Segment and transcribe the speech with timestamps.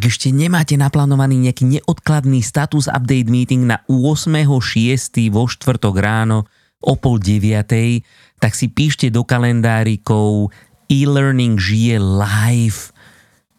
[0.00, 4.48] Ak ešte nemáte naplánovaný nejaký neodkladný status update meeting na 8.6.
[5.28, 6.48] vo štvrtok ráno
[6.80, 7.68] o pol 9.
[8.40, 10.56] tak si píšte do kalendárikov
[10.88, 12.96] e-learning žije live.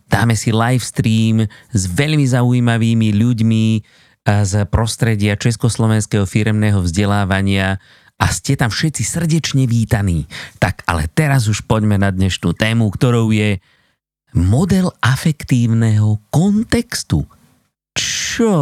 [0.09, 1.45] Dáme si live stream
[1.77, 3.65] s veľmi zaujímavými ľuďmi
[4.25, 7.77] z prostredia československého firemného vzdelávania
[8.17, 10.25] a ste tam všetci srdečne vítaní.
[10.57, 13.61] Tak ale teraz už poďme na dnešnú tému, ktorou je
[14.31, 17.27] model afektívneho kontextu.
[17.91, 18.55] Čo?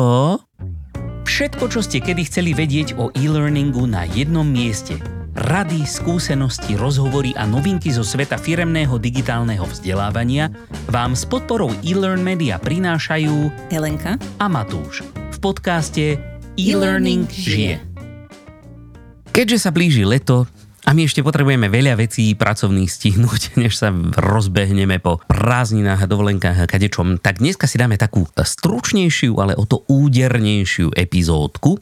[1.29, 4.97] Všetko, čo ste kedy chceli vedieť o e-learningu na jednom mieste.
[5.37, 10.49] Rady, skúsenosti, rozhovory a novinky zo sveta firemného digitálneho vzdelávania
[10.89, 16.17] vám s podporou e-learn media prinášajú Helenka a Matúš v podcaste
[16.59, 17.79] E-Learning žije.
[19.31, 20.49] Keďže sa blíži leto
[20.89, 26.65] a my ešte potrebujeme veľa vecí pracovných stihnúť, než sa rozbehneme po prázdninách a dovolenkách
[26.65, 31.77] a kadečom, tak dneska si dáme takú stručnejšiu, ale o to údernejšiu epizódku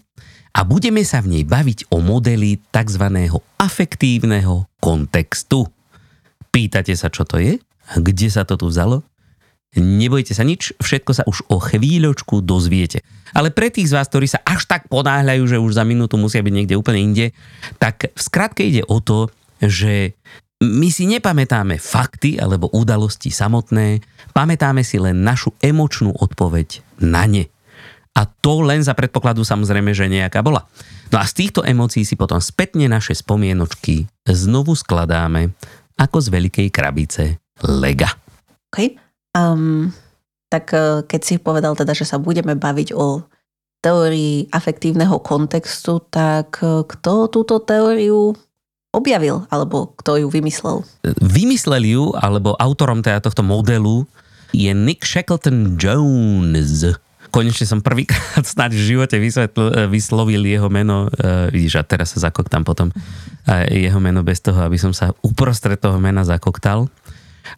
[0.52, 3.32] a budeme sa v nej baviť o modeli tzv.
[3.56, 5.72] afektívneho kontextu.
[6.52, 7.64] Pýtate sa, čo to je?
[7.96, 9.08] Kde sa to tu vzalo?
[9.76, 13.04] Nebojte sa nič, všetko sa už o chvíľočku dozviete.
[13.36, 16.40] Ale pre tých z vás, ktorí sa až tak ponáhľajú, že už za minútu musia
[16.40, 17.26] byť niekde úplne inde,
[17.76, 19.28] tak v skratke ide o to,
[19.60, 20.16] že
[20.64, 24.02] my si nepamätáme fakty alebo udalosti samotné,
[24.34, 27.46] pamätáme si len našu emočnú odpoveď na ne.
[28.18, 30.66] A to len za predpokladu samozrejme, že nejaká bola.
[31.14, 35.54] No a z týchto emócií si potom spätne naše spomienočky znovu skladáme
[36.02, 38.10] ako z veľkej krabice lega.
[38.74, 38.98] Okay.
[39.38, 39.94] Um,
[40.48, 43.22] tak e, keď si povedal teda, že sa budeme baviť o
[43.84, 48.34] teórii afektívneho kontextu, tak e, kto túto teóriu
[48.96, 50.82] objavil, alebo kto ju vymyslel?
[51.22, 54.08] Vymyslel ju, alebo autorom teda tohto modelu
[54.56, 56.88] je Nick Shackleton Jones.
[57.28, 61.12] Konečne som prvýkrát snáď v živote vysvetl, e, vyslovil jeho meno,
[61.52, 65.76] vidíš, a teraz sa zakoktam potom uh, jeho meno bez toho, aby som sa uprostred
[65.78, 66.88] toho mena zakoktal.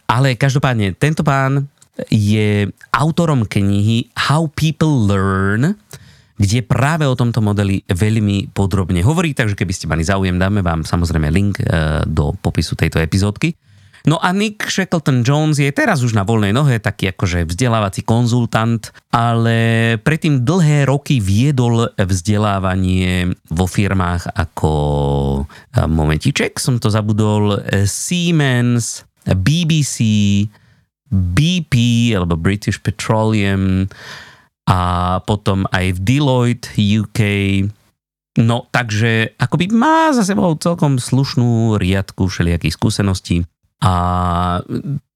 [0.09, 1.67] Ale každopádne, tento pán
[2.07, 5.75] je autorom knihy How People Learn,
[6.39, 10.87] kde práve o tomto modeli veľmi podrobne hovorí, takže keby ste mali záujem, dáme vám
[10.87, 11.67] samozrejme link e,
[12.07, 13.59] do popisu tejto epizódky.
[14.07, 18.95] No a Nick Shackleton Jones je teraz už na voľnej nohe, taký akože vzdelávací konzultant,
[19.11, 24.71] ale predtým dlhé roky viedol vzdelávanie vo firmách ako
[25.43, 29.97] e, momentiček, som to zabudol, e, Siemens, BBC,
[31.09, 31.73] BP
[32.13, 33.89] alebo British Petroleum
[34.69, 34.79] a
[35.25, 37.19] potom aj v Deloitte UK.
[38.39, 43.43] No takže akoby má za sebou celkom slušnú riadku všelijakých skúseností
[43.81, 43.93] a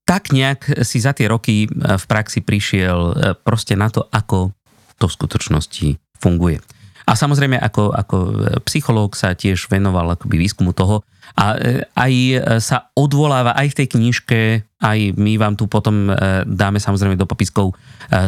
[0.03, 4.51] tak nejak si za tie roky v praxi prišiel e, proste na to, ako
[4.99, 5.87] to v skutočnosti
[6.19, 6.59] funguje.
[7.03, 8.17] A samozrejme, ako, ako
[8.67, 11.03] psychológ sa tiež venoval akoby výskumu toho
[11.33, 12.13] a e, aj
[12.61, 14.39] sa odvoláva aj v tej knižke,
[14.83, 16.13] aj my vám tu potom e,
[16.45, 17.75] dáme samozrejme do popiskov e,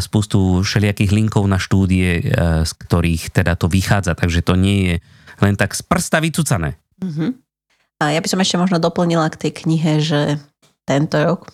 [0.02, 2.26] spustu všelijakých linkov na štúdie,
[2.66, 4.96] z ktorých teda to vychádza, takže to nie je
[5.46, 6.80] len tak z prsta vycúcané.
[7.04, 7.36] Uh-huh.
[8.02, 10.42] A ja by som ešte možno doplnila k tej knihe, že
[10.88, 11.52] tento rok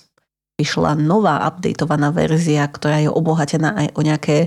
[0.55, 4.37] vyšla nová updatovaná verzia, ktorá je obohatená aj o nejaké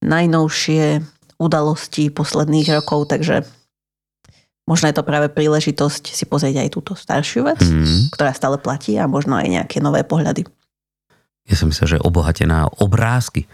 [0.00, 1.04] najnovšie
[1.38, 3.46] udalostí posledných rokov, takže
[4.68, 8.12] možno je to práve príležitosť si pozrieť aj túto staršiu vec, mm.
[8.12, 10.44] ktorá stále platí a možno aj nejaké nové pohľady.
[11.48, 13.48] Ja som myslel, že obohatená obrázky.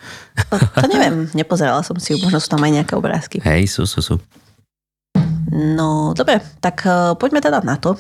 [0.50, 3.38] To, to neviem, nepozerala som si ju, možno sú tam aj nejaké obrázky.
[3.38, 4.14] Hej, sú, sú, sú.
[5.54, 7.94] No, dobre, tak uh, poďme teda na to.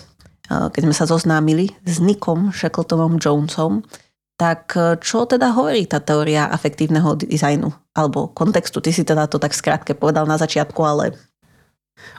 [0.50, 3.86] Uh, keď sme sa zoznámili s Nikom Shackletonom Jonesom,
[4.34, 8.82] tak e, čo teda hovorí tá teória afektívneho dizajnu alebo kontextu?
[8.82, 11.14] Ty si teda to tak skrátke povedal na začiatku, ale...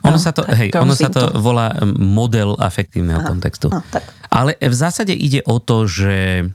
[0.04, 3.68] Ono, no, sa, to, hej, ono sa to, to volá model afektívneho Aha, kontextu.
[3.68, 4.02] No, tak.
[4.32, 6.48] Ale v zásade ide o to, že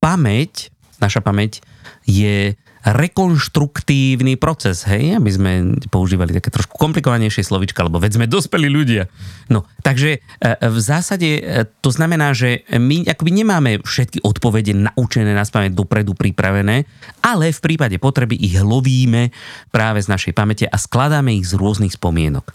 [0.00, 0.70] pamäť,
[1.00, 1.64] naša pamäť
[2.04, 2.54] je
[2.86, 5.52] rekonštruktívny proces, hej, aby sme
[5.90, 9.10] používali také trošku komplikovanejšie slovička, lebo veď sme dospeli ľudia.
[9.50, 15.34] No, takže e, v zásade e, to znamená, že my akoby nemáme všetky odpovede naučené
[15.34, 16.86] na spamäť dopredu pripravené,
[17.26, 19.34] ale v prípade potreby ich lovíme
[19.74, 22.54] práve z našej pamäte a skladáme ich z rôznych spomienok.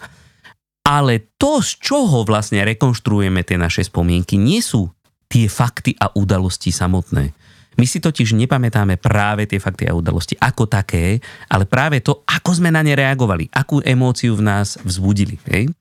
[0.87, 4.87] Ale to, z čoho vlastne rekonštruujeme tie naše spomienky, nie sú
[5.27, 7.35] tie fakty a udalosti samotné.
[7.79, 12.59] My si totiž nepamätáme práve tie fakty a udalosti ako také, ale práve to, ako
[12.59, 15.39] sme na ne reagovali, akú emóciu v nás vzbudili.
[15.47, 15.71] Hej?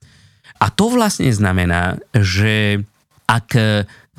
[0.61, 2.79] A to vlastne znamená, že
[3.27, 3.49] ak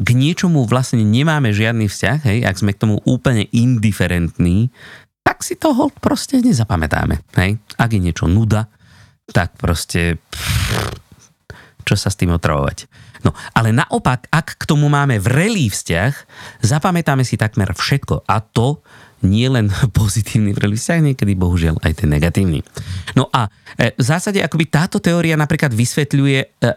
[0.02, 4.72] k niečomu vlastne nemáme žiadny vzťah, hej, ak sme k tomu úplne indiferentní,
[5.22, 7.22] tak si to hold proste nezapamätáme.
[7.38, 7.60] Hej?
[7.78, 8.66] Ak je niečo nuda,
[9.30, 10.98] tak proste pff,
[11.82, 12.86] čo sa s tým otravovať.
[13.22, 16.12] No, ale naopak, ak k tomu máme vrelý vzťah,
[16.66, 18.26] zapamätáme si takmer všetko.
[18.26, 18.82] A to
[19.22, 22.66] nie len pozitívny vrelý vzťah, niekedy bohužiaľ aj ten negatívny.
[23.14, 23.46] No a
[23.78, 26.70] e, v zásade akoby táto teória napríklad vysvetľuje e, e,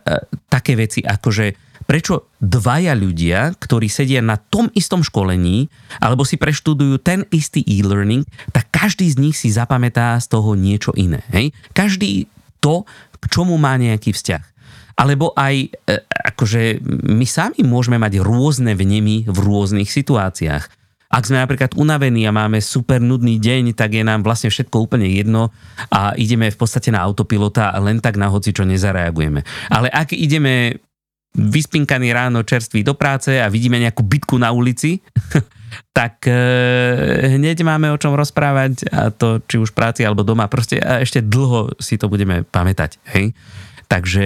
[0.48, 1.46] také veci ako, že
[1.86, 5.70] prečo dvaja ľudia, ktorí sedia na tom istom školení,
[6.02, 10.94] alebo si preštudujú ten istý e-learning, tak každý z nich si zapamätá z toho niečo
[10.98, 11.22] iné.
[11.30, 11.54] Hej?
[11.78, 12.26] Každý
[12.58, 12.90] to,
[13.22, 14.55] k čomu má nejaký vzťah.
[14.96, 15.96] Alebo aj, e,
[16.32, 16.80] akože
[17.12, 20.64] my sami môžeme mať rôzne vnemy v rôznych situáciách.
[21.16, 25.08] Ak sme napríklad unavení a máme super nudný deň, tak je nám vlastne všetko úplne
[25.08, 25.54] jedno
[25.88, 29.46] a ideme v podstate na autopilota a len tak na hoci čo nezareagujeme.
[29.72, 30.82] Ale ak ideme
[31.36, 35.04] vyspinkaný ráno čerstvý do práce a vidíme nejakú bitku na ulici,
[35.98, 36.36] tak e,
[37.36, 40.48] hneď máme o čom rozprávať a to či už v práci alebo doma.
[40.48, 43.00] Proste a ešte dlho si to budeme pamätať.
[43.12, 43.36] Hej?
[43.86, 44.24] Takže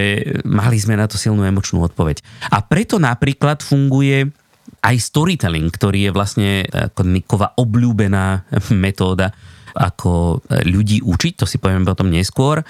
[0.48, 2.24] mali sme na to silnú emočnú odpoveď.
[2.52, 4.32] A preto napríklad funguje
[4.80, 6.50] aj storytelling, ktorý je vlastne
[7.04, 9.36] Nikova obľúbená metóda,
[9.76, 12.64] ako ľudí učiť, to si povieme potom neskôr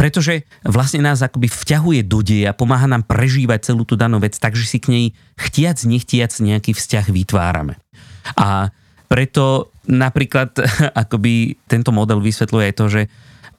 [0.00, 4.64] pretože vlastne nás akoby vťahuje do deja, pomáha nám prežívať celú tú danú vec, takže
[4.64, 5.06] si k nej
[5.36, 7.76] chtiac, nechtiac nejaký vzťah vytvárame.
[8.32, 8.72] A
[9.12, 10.56] preto napríklad
[11.04, 13.02] akoby tento model vysvetľuje aj to, že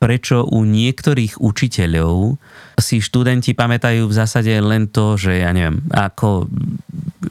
[0.01, 2.41] prečo u niektorých učiteľov
[2.81, 6.49] si študenti pamätajú v zásade len to, že ja neviem, ako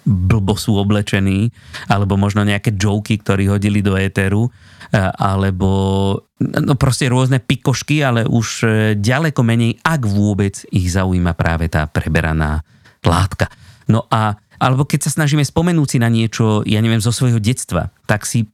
[0.07, 1.51] blbo sú oblečení,
[1.91, 4.47] alebo možno nejaké joky, ktorí hodili do éteru,
[4.95, 5.71] alebo
[6.39, 8.69] no proste rôzne pikošky, ale už e,
[8.99, 12.63] ďaleko menej, ak vôbec ich zaujíma práve tá preberaná
[13.03, 13.51] látka.
[13.91, 17.89] No a alebo keď sa snažíme spomenúť si na niečo, ja neviem, zo svojho detstva,
[18.05, 18.45] tak si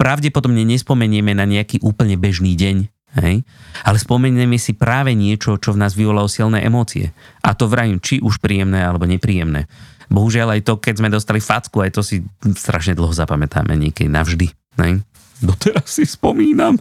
[0.00, 3.46] pravdepodobne nespomenieme na nejaký úplne bežný deň, Hej?
[3.86, 7.14] Ale spomenieme si práve niečo, čo v nás vyvolalo silné emócie.
[7.42, 9.70] A to vrajím, či už príjemné alebo nepríjemné.
[10.10, 12.20] Bohužiaľ aj to, keď sme dostali facku, aj to si
[12.54, 14.46] strašne dlho zapamätáme niekedy navždy.
[14.82, 15.00] Hej?
[15.42, 16.78] Doteraz si spomínam,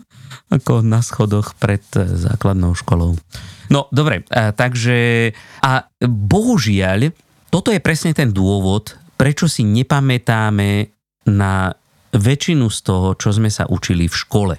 [0.54, 3.18] ako na schodoch pred eh, základnou školou.
[3.74, 5.32] No, dobre, a, takže
[5.64, 7.10] a bohužiaľ,
[7.50, 10.94] toto je presne ten dôvod, prečo si nepamätáme
[11.30, 11.74] na
[12.14, 14.56] väčšinu z toho, čo sme sa učili v škole.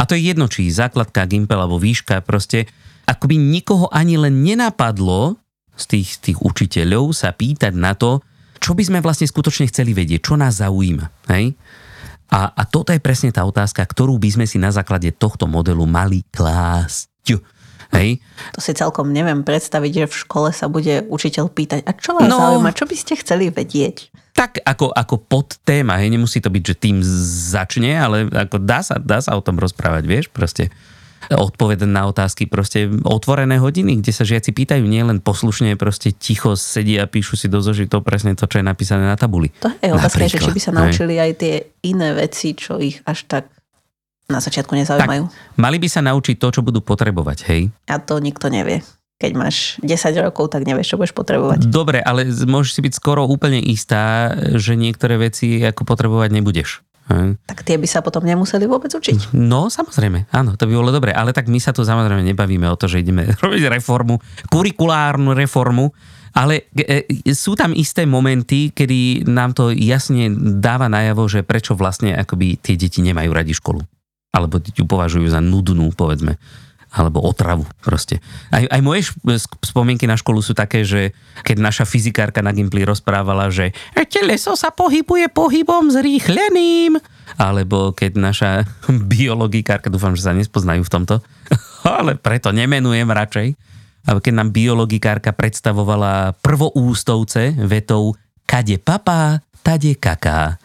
[0.00, 2.64] A to je jedno, či základka, gimpel alebo výška, proste
[3.04, 5.36] akoby nikoho ani len nenapadlo
[5.76, 8.24] z tých, tých učiteľov sa pýtať na to,
[8.60, 11.28] čo by sme vlastne skutočne chceli vedieť, čo nás zaujíma.
[11.32, 11.52] Hej?
[12.32, 15.84] A, a toto je presne tá otázka, ktorú by sme si na základe tohto modelu
[15.84, 17.10] mali klásť.
[17.90, 18.22] Hej.
[18.54, 22.30] To si celkom neviem predstaviť, že v škole sa bude učiteľ pýtať, a čo vás
[22.30, 24.14] no, zaujíma, čo by ste chceli vedieť?
[24.30, 26.96] Tak ako, ako pod téma, hej, nemusí to byť, že tým
[27.50, 30.70] začne, ale ako dá sa, dá sa o tom rozprávať, vieš, proste
[31.28, 36.56] odpovedať na otázky, proste otvorené hodiny, kde sa žiaci pýtajú, nie len poslušne, proste ticho
[36.56, 39.52] sedia a píšu si do zožitov presne to, čo je napísané na tabuli.
[39.60, 41.54] To je otázka, že či by sa naučili aj tie
[41.84, 43.44] iné veci, čo ich až tak
[44.30, 45.24] na začiatku nezaujímajú.
[45.26, 47.62] Tak, mali by sa naučiť to, čo budú potrebovať, hej?
[47.90, 48.80] A to nikto nevie.
[49.20, 51.68] Keď máš 10 rokov, tak nevieš, čo budeš potrebovať.
[51.68, 56.80] Dobre, ale môžeš si byť skoro úplne istá, že niektoré veci ako potrebovať nebudeš.
[57.10, 57.36] Hej.
[57.44, 59.34] Tak tie by sa potom nemuseli vôbec učiť.
[59.34, 61.10] No, samozrejme, áno, to by bolo dobre.
[61.10, 65.90] Ale tak my sa tu samozrejme nebavíme o to, že ideme robiť reformu, kurikulárnu reformu,
[66.30, 70.30] ale e, sú tam isté momenty, kedy nám to jasne
[70.62, 73.82] dáva najavo, že prečo vlastne akoby tie deti nemajú radi školu
[74.30, 76.38] alebo ju považujú za nudnú, povedzme
[76.90, 78.18] alebo otravu proste.
[78.50, 79.14] Aj, aj moje
[79.62, 81.14] spomienky na školu sú také, že
[81.46, 83.70] keď naša fyzikárka na Gimply rozprávala, že
[84.10, 86.98] teleso sa pohybuje pohybom zrýchleným,
[87.38, 88.50] alebo keď naša
[89.10, 91.22] biologikárka, dúfam, že sa nespoznajú v tomto,
[91.86, 93.48] ale preto nemenujem radšej,
[94.10, 98.18] ale keď nám biologikárka predstavovala prvoústovce vetou
[98.50, 100.58] kade papá, tade kaká.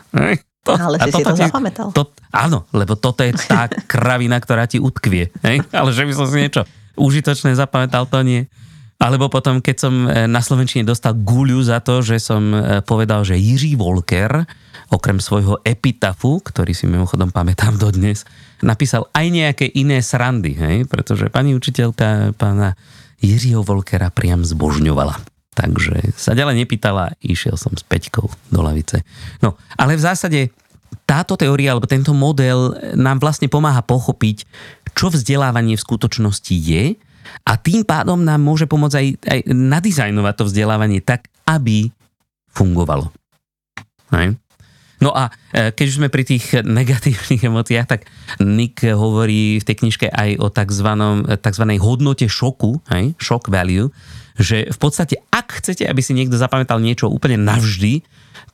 [0.65, 1.93] To, ale si si to ti, zapamätal.
[1.93, 5.29] To, áno, lebo toto je tá kravina, ktorá ti utkvie.
[5.45, 5.61] Hej?
[5.69, 6.65] Ale že by som si niečo
[6.97, 8.49] užitočné zapamätal, to nie.
[8.97, 13.27] Alebo potom, keď som e, na Slovenčine dostal guľu za to, že som e, povedal,
[13.27, 14.47] že Jiří Volker,
[14.89, 18.23] okrem svojho epitafu, ktorý si mimochodom pamätám dodnes,
[18.63, 20.77] napísal aj nejaké iné srandy, hej?
[20.89, 22.73] pretože pani učiteľka pána
[23.19, 25.34] Jiřího Volkera priam zbožňovala.
[25.55, 29.07] Takže sa ďalej nepýtala, išiel som s Peťkou do lavice.
[29.39, 30.39] No, ale v zásade
[31.07, 34.43] táto teória alebo tento model nám vlastne pomáha pochopiť,
[34.91, 36.99] čo vzdelávanie v skutočnosti je
[37.47, 41.89] a tým pádom nám môže pomôcť aj, aj nadizajnovať to vzdelávanie tak, aby
[42.51, 43.11] fungovalo.
[44.13, 44.37] Hej.
[45.03, 48.07] No a e, keď už sme pri tých negatívnych emóciách, tak
[48.39, 50.89] Nick hovorí v tej knižke aj o tzv.
[51.79, 53.91] hodnote šoku, hej, shock value,
[54.35, 58.03] že v podstate, ak chcete, aby si niekto zapamätal niečo úplne navždy,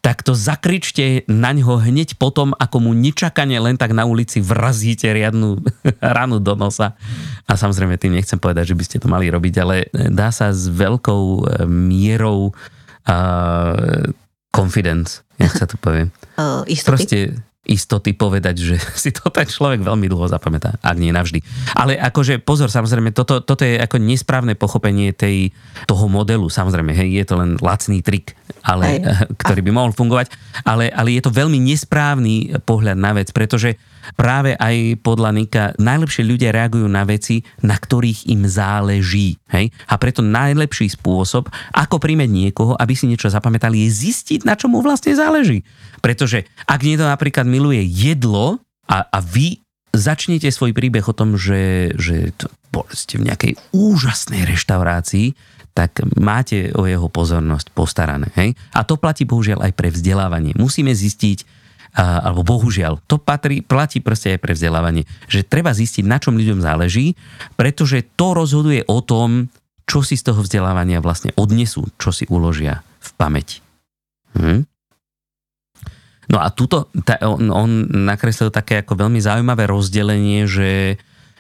[0.02, 5.10] tak to zakričte na ňo hneď potom, ako mu nečakane len tak na ulici vrazíte
[5.10, 5.62] riadnu
[6.18, 6.98] ranu do nosa.
[7.46, 10.70] A samozrejme tým nechcem povedať, že by ste to mali robiť, ale dá sa s
[10.70, 14.10] veľkou e, mierou uh,
[14.52, 16.12] confidence, jak sa to povie.
[16.36, 16.88] Uh, istoty?
[16.92, 17.18] Proste
[17.62, 21.40] istoty povedať, že si to ten človek veľmi dlho zapamätá, ak nie navždy.
[21.78, 25.54] Ale akože pozor, samozrejme, toto, toto je ako nesprávne pochopenie tej,
[25.86, 28.34] toho modelu, samozrejme, hej, je to len lacný trik,
[28.66, 29.00] ale,
[29.42, 30.34] ktorý by mohol fungovať,
[30.66, 33.78] ale, ale je to veľmi nesprávny pohľad na vec, pretože
[34.16, 39.38] práve aj podľa Nika najlepšie ľudia reagujú na veci, na ktorých im záleží.
[39.52, 39.74] Hej?
[39.88, 44.68] A preto najlepší spôsob, ako príjmeť niekoho, aby si niečo zapamätali, je zistiť, na čo
[44.72, 45.64] mu vlastne záleží.
[46.00, 51.92] Pretože ak niekto napríklad miluje jedlo a, a vy začnete svoj príbeh o tom, že,
[52.00, 52.48] že to,
[52.96, 55.36] ste v nejakej úžasnej reštaurácii,
[55.72, 58.28] tak máte o jeho pozornosť postarané.
[58.36, 58.60] Hej?
[58.76, 60.56] A to platí bohužiaľ aj pre vzdelávanie.
[60.60, 61.61] Musíme zistiť,
[61.96, 66.64] alebo bohužiaľ, to patrí, platí proste aj pre vzdelávanie, že treba zistiť, na čom ľuďom
[66.64, 67.20] záleží,
[67.60, 69.52] pretože to rozhoduje o tom,
[69.84, 73.60] čo si z toho vzdelávania vlastne odnesú, čo si uložia v pamäti.
[74.40, 74.64] Hm?
[76.32, 77.70] No a tuto ta, on, on
[78.08, 80.96] nakreslil také ako veľmi zaujímavé rozdelenie, že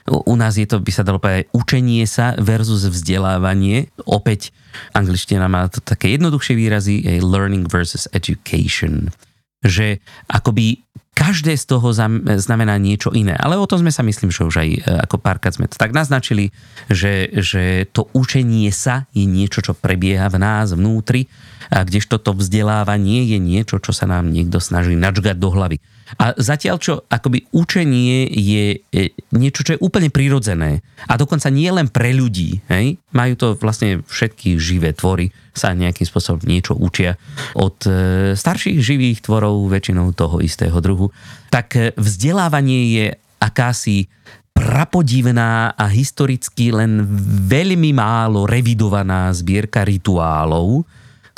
[0.09, 3.87] u nás je to, by sa dalo povedať, učenie sa versus vzdelávanie.
[4.03, 4.51] Opäť
[4.91, 9.13] angličtina má to také jednoduchšie výrazy, learning versus education.
[9.61, 11.91] Že akoby každé z toho
[12.39, 13.35] znamená niečo iné.
[13.35, 15.91] Ale o tom sme sa myslím, že už aj e, ako párkrát sme to tak
[15.91, 16.55] naznačili,
[16.87, 21.27] že, že to učenie sa je niečo, čo prebieha v nás vnútri
[21.69, 25.77] a kdežto to vzdelávanie je niečo, čo sa nám niekto snaží načgať do hlavy.
[26.19, 28.83] A zatiaľ, čo akoby učenie je
[29.31, 32.99] niečo, čo je úplne prirodzené a dokonca nie len pre ľudí, hej?
[33.15, 37.19] majú to vlastne všetky živé tvory, sa nejakým spôsobom niečo učia
[37.59, 37.91] od e,
[38.35, 41.11] starších živých tvorov, väčšinou toho istého druhu,
[41.51, 43.05] tak e, vzdelávanie je
[43.43, 44.07] akási
[44.51, 47.03] prapodivná a historicky len
[47.47, 50.83] veľmi málo revidovaná zbierka rituálov,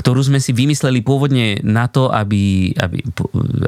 [0.03, 2.99] ktorú sme si vymysleli pôvodne na to, aby, aby,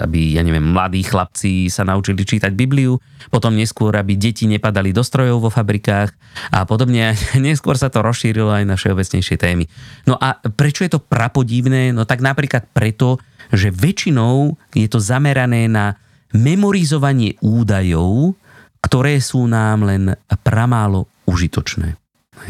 [0.03, 2.99] aby ja neviem, mladí chlapci sa naučili čítať Bibliu,
[3.31, 6.11] potom neskôr, aby deti nepadali do strojov vo fabrikách
[6.51, 7.15] a podobne.
[7.39, 9.71] Neskôr sa to rozšírilo aj na všeobecnejšie témy.
[10.03, 11.95] No a prečo je to prapodivné?
[11.95, 13.15] No tak napríklad preto,
[13.55, 15.95] že väčšinou je to zamerané na
[16.35, 18.35] memorizovanie údajov,
[18.83, 20.03] ktoré sú nám len
[20.43, 21.95] pramálo užitočné.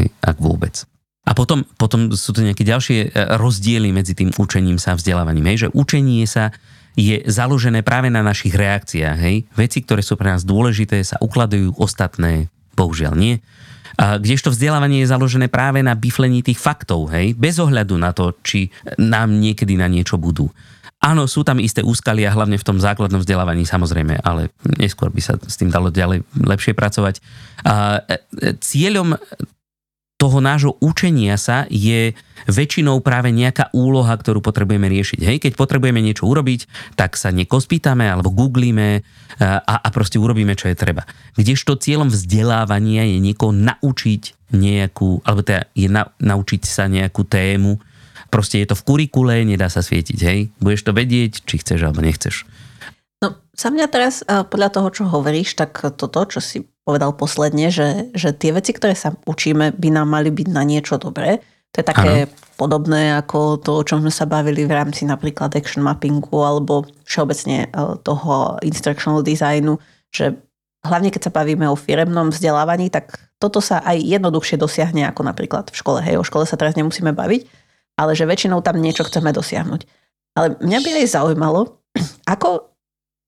[0.02, 0.95] Hej, ak vôbec.
[1.26, 5.50] A potom, potom sú to nejaké ďalšie e, rozdiely medzi tým učením sa a vzdelávaním.
[5.50, 5.58] Hej?
[5.68, 6.54] Že učenie sa
[6.96, 9.18] je založené práve na našich reakciách.
[9.18, 9.36] Hej?
[9.58, 13.42] Veci, ktoré sú pre nás dôležité, sa ukladajú, ostatné bohužiaľ nie.
[13.96, 17.34] A kdežto vzdelávanie je založené práve na biflení tých faktov, hej?
[17.34, 20.52] bez ohľadu na to, či nám niekedy na niečo budú.
[21.06, 24.50] Áno, sú tam isté úskalia, hlavne v tom základnom vzdelávaní samozrejme, ale
[24.82, 27.22] neskôr by sa s tým dalo ďalej lepšie pracovať.
[27.62, 29.14] A e, e, cieľom
[30.16, 32.16] toho nášho učenia sa je
[32.48, 35.20] väčšinou práve nejaká úloha, ktorú potrebujeme riešiť.
[35.20, 39.04] Hej, keď potrebujeme niečo urobiť, tak sa nieko spýtame alebo googlíme
[39.44, 41.04] a, a proste urobíme, čo je treba.
[41.36, 47.84] Kdežto cieľom vzdelávania je niekoho naučiť nejakú, alebo teda je na, naučiť sa nejakú tému.
[48.32, 50.40] Proste je to v kurikule, nedá sa svietiť, hej.
[50.64, 52.48] Budeš to vedieť, či chceš alebo nechceš.
[53.20, 58.14] No, sa mňa teraz, podľa toho, čo hovoríš, tak toto, čo si povedal posledne, že,
[58.14, 61.42] že tie veci, ktoré sa učíme, by nám mali byť na niečo dobré.
[61.74, 62.32] To je také ano.
[62.56, 67.68] podobné ako to, o čom sme sa bavili v rámci napríklad action mappingu alebo všeobecne
[67.68, 67.70] e,
[68.06, 69.82] toho instructional designu,
[70.14, 70.38] že
[70.86, 75.74] hlavne keď sa bavíme o firemnom vzdelávaní, tak toto sa aj jednoduchšie dosiahne ako napríklad
[75.74, 76.00] v škole.
[76.00, 77.42] Hej, o škole sa teraz nemusíme baviť,
[77.98, 79.82] ale že väčšinou tam niečo chceme dosiahnuť.
[80.38, 81.82] Ale mňa by aj zaujímalo,
[82.34, 82.75] ako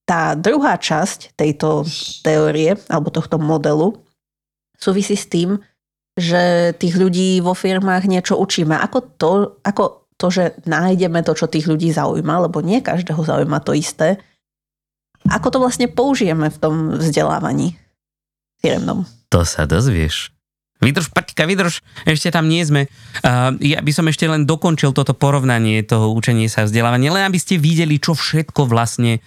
[0.07, 1.83] tá druhá časť tejto
[2.23, 3.91] teórie alebo tohto modelu
[4.79, 5.59] súvisí s tým,
[6.15, 8.73] že tých ľudí vo firmách niečo učíme.
[8.73, 13.61] Ako to, ako to, že nájdeme to, čo tých ľudí zaujíma, lebo nie každého zaujíma
[13.61, 14.17] to isté.
[15.27, 17.75] Ako to vlastne použijeme v tom vzdelávaní
[18.63, 19.05] firmnom?
[19.29, 20.31] To sa dozvieš.
[20.77, 22.85] Vydrž, Paťka, vydrž, ešte tam nie sme.
[23.25, 27.41] Uh, ja by som ešte len dokončil toto porovnanie toho učenia sa vzdelávania, len aby
[27.41, 29.17] ste videli, čo všetko vlastne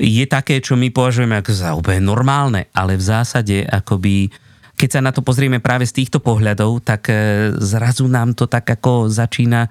[0.00, 4.32] je také, čo my považujeme ako za úplne normálne, ale v zásade akoby
[4.80, 8.64] keď sa na to pozrieme práve z týchto pohľadov, tak e, zrazu nám to tak
[8.64, 9.68] ako začína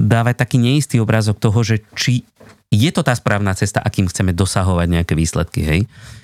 [0.00, 2.24] dávať taký neistý obrázok toho, že či
[2.70, 5.80] je to tá správna cesta, akým chceme dosahovať nejaké výsledky, hej?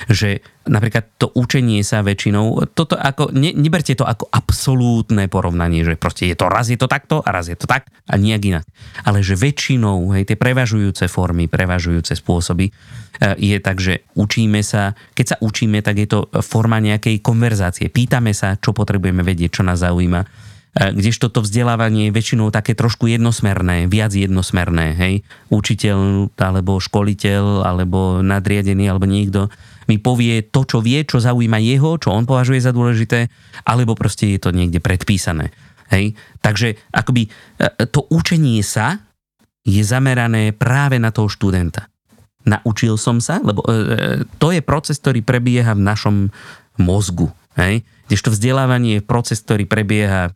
[0.06, 0.38] Že
[0.70, 6.30] napríklad to učenie sa väčšinou, toto ako, ne, neberte to ako absolútne porovnanie, že proste
[6.30, 8.66] je to raz je to takto a raz je to tak a nejak inak.
[9.02, 12.72] Ale že väčšinou, hej, tie prevažujúce formy, prevažujúce spôsoby e,
[13.42, 17.90] je tak, že učíme sa, keď sa učíme, tak je to forma nejakej konverzácie.
[17.90, 20.45] Pýtame sa, čo potrebujeme vedieť, čo nás zaujíma
[20.76, 25.14] kdežto to vzdelávanie je väčšinou také trošku jednosmerné, viac jednosmerné, hej.
[25.48, 29.48] Učiteľ, alebo školiteľ, alebo nadriadený, alebo niekto
[29.88, 33.32] mi povie to, čo vie, čo zaujíma jeho, čo on považuje za dôležité,
[33.64, 35.54] alebo proste je to niekde predpísané.
[35.88, 36.18] Hej.
[36.42, 37.30] Takže akoby e,
[37.88, 39.00] to učenie sa
[39.62, 41.88] je zamerané práve na toho študenta.
[42.46, 46.16] Naučil som sa, lebo e, to je proces, ktorý prebieha v našom
[46.76, 47.30] mozgu.
[47.54, 47.86] Hej?
[48.10, 50.34] Kdežto vzdelávanie je proces, ktorý prebieha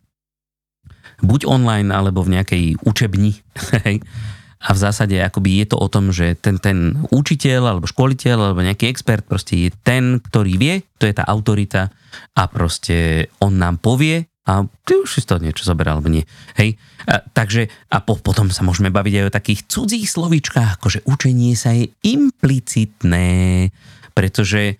[1.21, 3.37] buď online, alebo v nejakej učebni.
[4.61, 8.61] a v zásade akoby je to o tom, že ten, ten učiteľ, alebo školiteľ, alebo
[8.61, 11.89] nejaký expert proste je ten, ktorý vie, to je tá autorita
[12.37, 16.25] a proste on nám povie a ty už si toho niečo zoberal, alebo nie.
[16.57, 16.77] Hej?
[17.09, 21.53] A, takže a po, potom sa môžeme baviť aj o takých cudzích slovičkách, akože učenie
[21.57, 23.69] sa je implicitné,
[24.13, 24.77] pretože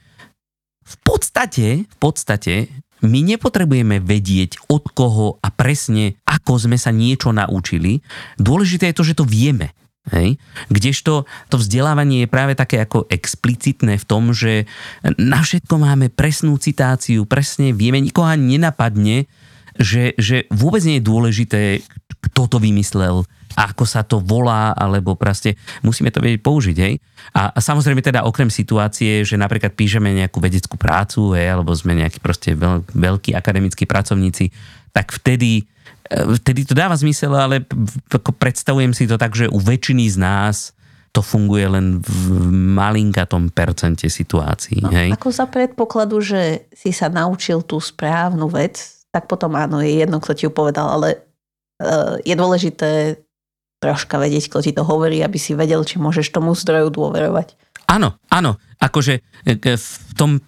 [0.81, 7.33] v podstate, v podstate my nepotrebujeme vedieť od koho a presne ako sme sa niečo
[7.33, 8.01] naučili.
[8.37, 9.73] Dôležité je to, že to vieme.
[10.09, 10.41] Hej.
[10.73, 14.65] Kdežto to vzdelávanie je práve také ako explicitné v tom, že
[15.21, 19.29] na všetko máme presnú citáciu, presne vieme, nikoho nenapadne,
[19.77, 21.61] že, že vôbec nie je dôležité,
[22.17, 26.99] kto to vymyslel, ako sa to volá, alebo proste musíme to vedieť použiť, hej.
[27.35, 31.97] A, a samozrejme teda okrem situácie, že napríklad píšeme nejakú vedeckú prácu, hej, alebo sme
[31.99, 34.51] nejakí proste veľ, veľkí akademickí pracovníci,
[34.91, 35.63] tak vtedy,
[36.07, 37.63] e, vtedy to dáva zmysel, ale
[38.39, 40.75] predstavujem si to tak, že u väčšiny z nás
[41.11, 42.15] to funguje len v
[42.71, 44.79] malinkatom percente situácií.
[44.79, 45.11] No, hej?
[45.11, 48.79] Ako za predpokladu, že si sa naučil tú správnu vec,
[49.11, 51.19] tak potom áno, je jedno, kto ti ju povedal, ale
[51.83, 53.19] uh, je dôležité
[53.81, 57.57] troška vedieť, kto ti to hovorí, aby si vedel, či môžeš tomu zdroju dôverovať.
[57.89, 58.55] Áno, áno.
[58.79, 60.39] Akože e, v tom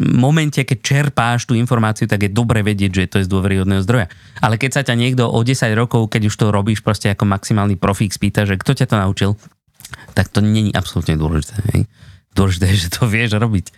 [0.00, 4.06] momente, keď čerpáš tú informáciu, tak je dobre vedieť, že to je z dôveryhodného zdroja.
[4.40, 7.76] Ale keď sa ťa niekto o 10 rokov, keď už to robíš proste ako maximálny
[7.76, 9.30] profík, spýta, že kto ťa to naučil,
[10.16, 11.54] tak to není absolútne dôležité.
[11.74, 11.80] Hej?
[12.32, 13.74] Dôležité je, že to vieš robiť.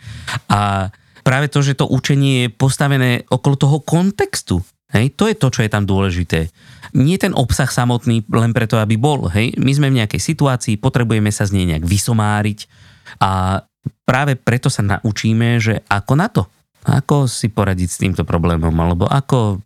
[0.47, 0.93] A
[1.25, 5.61] práve to, že to učenie je postavené okolo toho kontextu, hej, to je to, čo
[5.65, 6.53] je tam dôležité
[6.93, 9.25] nie ten obsah samotný len preto, aby bol.
[9.33, 9.57] Hej?
[9.57, 12.69] My sme v nejakej situácii, potrebujeme sa z nej nejak vysomáriť
[13.17, 13.61] a
[14.05, 16.45] práve preto sa naučíme, že ako na to,
[16.85, 19.59] ako si poradiť s týmto problémom, alebo ako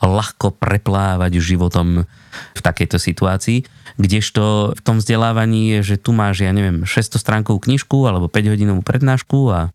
[0.00, 2.08] ľahko preplávať životom
[2.56, 3.68] v takejto situácii,
[4.00, 8.56] kdežto v tom vzdelávaní je, že tu máš, ja neviem, 600 stránkovú knižku alebo 5
[8.56, 9.68] hodinovú prednášku a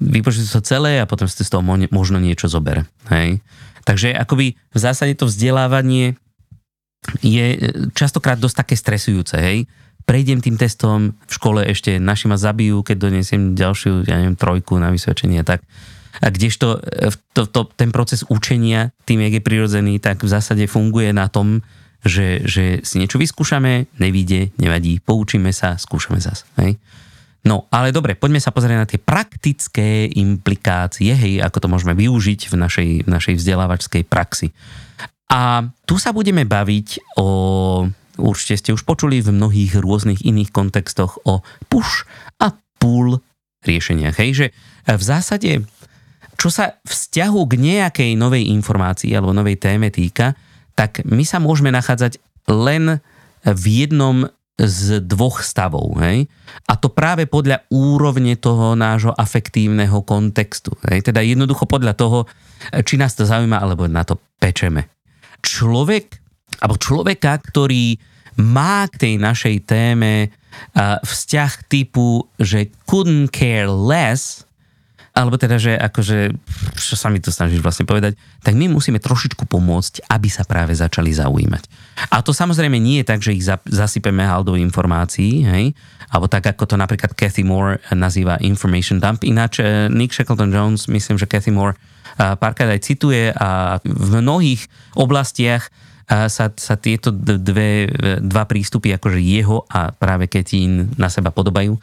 [0.00, 1.60] vypočuť to celé a potom si z toho
[1.92, 2.88] možno niečo zober.
[3.12, 3.44] Hej.
[3.86, 6.18] Takže akoby v zásade to vzdelávanie
[7.22, 7.54] je
[7.94, 9.70] častokrát dosť také stresujúce, hej.
[10.06, 14.78] Prejdem tým testom v škole ešte, naši ma zabijú, keď donesiem ďalšiu, ja neviem, trojku
[14.78, 15.62] na vysvedčenie, tak
[16.16, 20.64] a kdežto e, to, to, ten proces učenia, tým, jak je prirodzený, tak v zásade
[20.64, 21.60] funguje na tom,
[22.06, 26.48] že, že si niečo vyskúšame, nevíde, nevadí, poučíme sa, skúšame zas.
[26.56, 26.80] Hej?
[27.46, 32.50] No, ale dobre, poďme sa pozrieť na tie praktické implikácie, hej, ako to môžeme využiť
[32.50, 34.50] v našej, v našej vzdelávačskej praxi.
[35.30, 37.26] A tu sa budeme baviť o,
[38.18, 42.02] určite ste už počuli v mnohých rôznych iných kontextoch o push
[42.42, 42.50] a
[42.82, 43.22] pull
[43.62, 44.18] riešeniach.
[44.18, 44.46] Hej, že
[44.90, 45.50] v zásade,
[46.34, 50.34] čo sa vzťahu k nejakej novej informácii alebo novej téme týka,
[50.74, 52.18] tak my sa môžeme nachádzať
[52.50, 52.98] len
[53.46, 56.00] v jednom z dvoch stavov.
[56.00, 56.32] Hej?
[56.64, 60.72] A to práve podľa úrovne toho nášho afektívneho kontextu.
[60.88, 61.12] Hej?
[61.12, 62.24] Teda jednoducho podľa toho,
[62.72, 64.88] či nás to zaujíma, alebo na to pečeme
[65.44, 66.16] človek,
[66.64, 68.00] alebo človeka, ktorý
[68.40, 70.32] má k tej našej téme
[71.04, 74.45] vzťah typu, že couldn't care less,
[75.16, 76.36] alebo teda, že akože,
[76.76, 80.76] čo sa mi to snažíš vlastne povedať, tak my musíme trošičku pomôcť, aby sa práve
[80.76, 81.64] začali zaujímať.
[82.12, 85.72] A to samozrejme nie je tak, že ich zasypeme haldou informácií, hej?
[86.12, 89.24] alebo tak, ako to napríklad Cathy Moore nazýva information dump.
[89.24, 91.80] Ináč eh, Nick Shackleton Jones, myslím, že Cathy Moore
[92.16, 94.64] párkrát aj cituje a v mnohých
[94.96, 95.68] oblastiach
[96.06, 97.90] sa, sa tieto dve,
[98.22, 101.74] dva prístupy, akože jeho a práve Ketín na seba podobajú.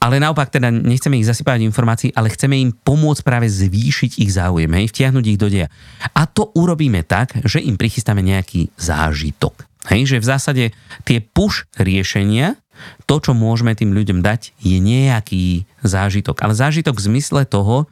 [0.00, 4.72] Ale naopak teda nechceme ich zasypávať informácií, ale chceme im pomôcť práve zvýšiť ich záujem,
[4.72, 5.68] hej, vtiahnuť ich do deja.
[6.16, 9.68] A to urobíme tak, že im prichystáme nejaký zážitok.
[9.92, 10.64] Hej, že v zásade
[11.04, 12.56] tie push riešenia,
[13.04, 16.40] to, čo môžeme tým ľuďom dať, je nejaký zážitok.
[16.40, 17.84] Ale zážitok v zmysle toho,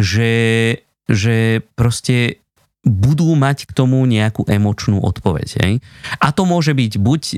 [0.00, 0.32] že,
[1.08, 2.40] že proste
[2.80, 5.48] budú mať k tomu nejakú emočnú odpoveď.
[5.60, 5.72] Hej?
[6.16, 7.36] A to môže byť buď e,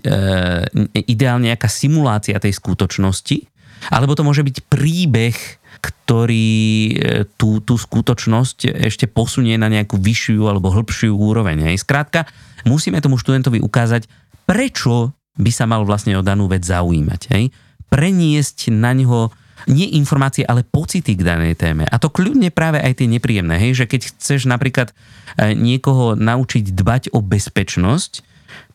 [1.11, 3.51] ideálne nejaká simulácia tej skutočnosti,
[3.89, 5.37] alebo to môže byť príbeh,
[5.83, 6.95] ktorý e,
[7.35, 11.73] tú, tú skutočnosť ešte posunie na nejakú vyššiu alebo hĺbšiu úroveň.
[11.73, 11.83] Hej?
[11.83, 12.29] Skrátka,
[12.63, 14.07] musíme tomu študentovi ukázať,
[14.47, 17.21] prečo by sa mal vlastne o danú vec zaujímať.
[17.35, 17.45] Hej?
[17.91, 19.35] Preniesť na ňo
[19.71, 21.87] nie informácie, ale pocity k danej téme.
[21.87, 23.59] A to kľudne práve aj tie nepríjemné.
[23.59, 23.83] Hej?
[23.83, 28.23] Že keď chceš napríklad e, niekoho naučiť dbať o bezpečnosť,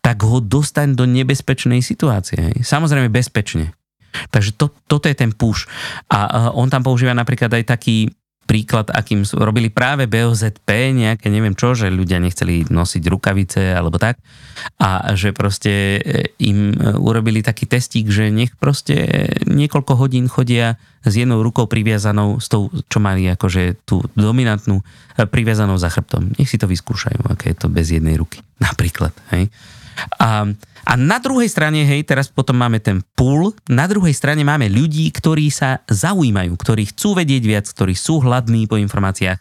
[0.02, 2.40] tak ho dostaň do nebezpečnej situácie.
[2.52, 2.56] Hej?
[2.66, 3.77] Samozrejme bezpečne.
[4.30, 5.66] Takže to, toto je ten push.
[6.12, 8.12] A on tam používa napríklad aj taký
[8.48, 14.24] príklad, akým robili práve BOZP, nejaké neviem čo, že ľudia nechceli nosiť rukavice alebo tak
[14.80, 20.80] a že proste e, im e, urobili taký testík, že nech proste niekoľko hodín chodia
[21.04, 26.40] s jednou rukou priviazanou, s tou, čo mali akože tú dominantnú, e, priviazanou za chrbtom.
[26.40, 28.40] Nech si to vyskúšajú, aké je to bez jednej ruky.
[28.68, 29.12] Napríklad.
[29.36, 29.52] Hej.
[30.20, 30.50] A
[30.88, 35.12] a na druhej strane, hej, teraz potom máme ten pool, na druhej strane máme ľudí,
[35.12, 39.36] ktorí sa zaujímajú, ktorí chcú vedieť viac, ktorí sú hladní po informáciách.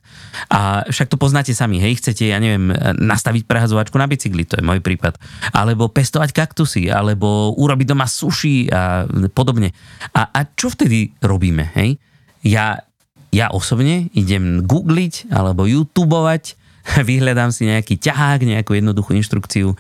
[0.51, 4.67] A však to poznáte sami, hej, chcete, ja neviem, nastaviť prehazovačku na bicykli, to je
[4.67, 5.23] môj prípad.
[5.55, 9.71] Alebo pestovať kaktusy, alebo urobiť doma sushi a podobne.
[10.19, 12.03] A, a čo vtedy robíme, hej?
[12.43, 12.83] Ja,
[13.31, 16.59] ja osobne idem googliť alebo youtubovať,
[17.07, 19.79] vyhľadám si nejaký ťahák, nejakú jednoduchú inštrukciu,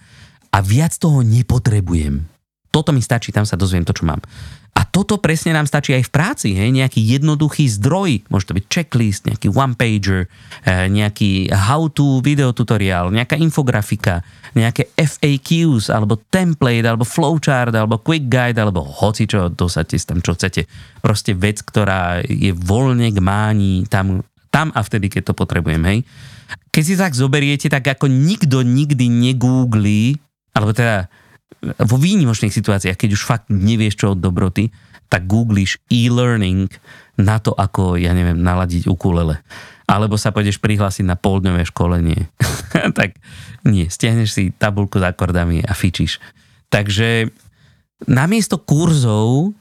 [0.57, 2.25] a viac toho nepotrebujem.
[2.73, 4.21] Toto mi stačí, tam sa dozviem to, čo mám.
[4.77, 6.69] A toto presne nám stačí aj v práci, hej?
[6.69, 14.21] nejaký jednoduchý zdroj, môže to byť checklist, nejaký one-pager, eh, nejaký how-to videotutoriál, nejaká infografika,
[14.53, 20.37] nejaké FAQs, alebo template, alebo flowchart, alebo quick guide, alebo hoci čo, dosadte tam, čo
[20.37, 20.69] chcete.
[21.01, 24.21] Proste vec, ktorá je voľne k mání tam,
[24.53, 25.99] tam a vtedy, keď to potrebujem, hej.
[26.69, 30.21] Keď si tak zoberiete, tak ako nikto nikdy negooglí
[30.57, 31.12] alebo teda
[31.85, 34.73] vo výnimočných situáciách, keď už fakt nevieš čo od dobroty,
[35.12, 36.73] tak googliš e-learning
[37.21, 39.40] na to, ako, ja neviem, naladiť ukulele.
[39.87, 42.27] Alebo sa pôjdeš prihlásiť na poldňové školenie.
[42.99, 43.21] tak
[43.62, 46.19] nie, stiahneš si tabulku s akordami a fičíš.
[46.73, 47.31] Takže
[48.11, 49.55] namiesto kurzov,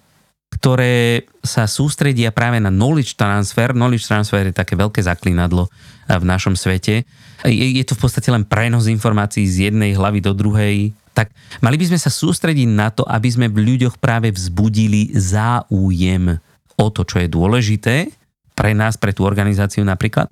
[0.55, 5.67] ktoré sa sústredia práve na knowledge transfer, knowledge transfer je také veľké zaklinadlo
[6.07, 7.03] v našom svete,
[7.43, 11.31] je, je to v podstate len prenos informácií z jednej hlavy do druhej, tak
[11.63, 16.39] mali by sme sa sústrediť na to, aby sme v ľuďoch práve vzbudili záujem
[16.75, 17.95] o to, čo je dôležité
[18.55, 20.31] pre nás, pre tú organizáciu napríklad.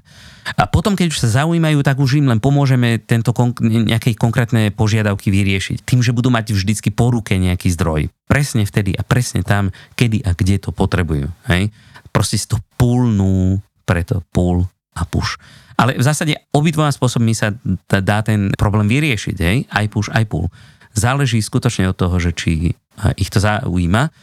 [0.55, 4.71] A potom, keď už sa zaujímajú, tak už im len pomôžeme tento kon- nejaké konkrétne
[4.71, 5.83] požiadavky vyriešiť.
[5.83, 8.07] Tým, že budú mať vždycky po ruke nejaký zdroj.
[8.25, 11.27] Presne vtedy a presne tam, kedy a kde to potrebujú.
[11.51, 11.69] Hej?
[12.15, 14.63] Proste si to pulnú, preto pull
[14.95, 15.36] a push.
[15.75, 17.51] Ale v zásade obidvoma spôsobmi sa
[17.89, 19.57] dá ten problém vyriešiť, hej?
[19.67, 20.47] aj push, aj pull.
[20.95, 22.71] Záleží skutočne od toho, že či
[23.17, 24.13] ich to zaujíma.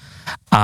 [0.55, 0.63] A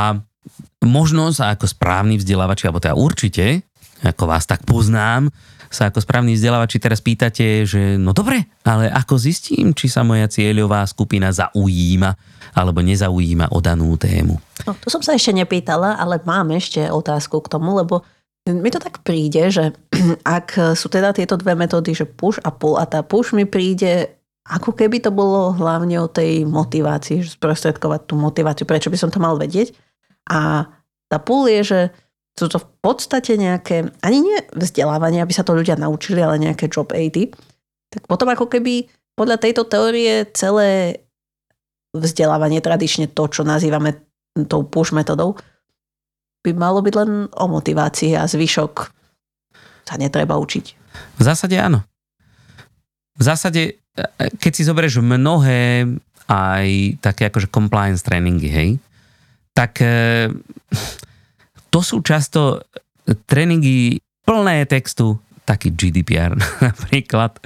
[0.85, 3.67] možno sa ako správny vzdelávači, alebo teda určite,
[4.03, 5.33] ako vás tak poznám,
[5.67, 10.31] sa ako správny vzdelávači teraz pýtate, že no dobre, ale ako zistím, či sa moja
[10.31, 12.11] cieľová skupina zaujíma
[12.55, 14.39] alebo nezaujíma o danú tému?
[14.65, 18.07] No, to som sa ešte nepýtala, ale mám ešte otázku k tomu, lebo
[18.47, 19.75] mi to tak príde, že
[20.39, 24.17] ak sú teda tieto dve metódy, že push a pull a tá push mi príde
[24.47, 29.11] ako keby to bolo hlavne o tej motivácii, že sprostredkovať tú motiváciu, prečo by som
[29.11, 29.75] to mal vedieť.
[30.27, 30.67] A
[31.07, 31.81] tá pull je, že
[32.37, 36.69] sú to v podstate nejaké, ani nie vzdelávanie, aby sa to ľudia naučili, ale nejaké
[36.69, 37.33] job aidy.
[37.89, 41.01] Tak potom ako keby podľa tejto teórie celé
[41.97, 43.97] vzdelávanie, tradične to, čo nazývame
[44.45, 45.41] tou push metodou,
[46.45, 48.75] by malo byť len o motivácii a zvyšok
[49.89, 50.67] sa netreba učiť.
[51.17, 51.81] V zásade áno.
[53.17, 54.05] V zásade, e,
[54.37, 55.89] keď si zoberieš mnohé
[56.29, 58.69] aj také akože compliance tréningy, hej,
[59.57, 60.29] tak e,
[61.73, 62.61] to sú často
[63.25, 65.17] tréningy plné textu,
[65.49, 66.37] taký GDPR
[66.69, 67.41] napríklad,